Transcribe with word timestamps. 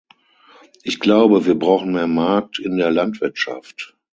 Ich 0.81 0.99
glaube, 0.99 1.45
wir 1.45 1.53
brauchen 1.53 1.91
mehr 1.93 2.07
Markt 2.07 2.57
in 2.57 2.75
der 2.77 2.89
Landwirtschaft. 2.89 3.95